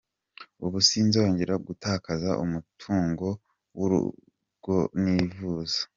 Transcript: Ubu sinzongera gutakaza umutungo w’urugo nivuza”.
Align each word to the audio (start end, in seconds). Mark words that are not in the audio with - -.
Ubu 0.65 0.77
sinzongera 0.87 1.53
gutakaza 1.67 2.29
umutungo 2.43 3.27
w’urugo 3.77 4.77
nivuza”. 5.03 5.79